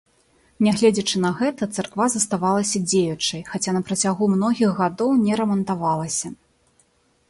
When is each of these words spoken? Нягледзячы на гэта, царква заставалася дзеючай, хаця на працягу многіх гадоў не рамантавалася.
Нягледзячы 0.67 1.21
на 1.25 1.31
гэта, 1.41 1.63
царква 1.81 2.07
заставалася 2.15 2.83
дзеючай, 2.89 3.47
хаця 3.53 3.71
на 3.79 3.85
працягу 3.91 4.33
многіх 4.35 4.69
гадоў 4.83 5.11
не 5.29 5.33
рамантавалася. 5.45 6.39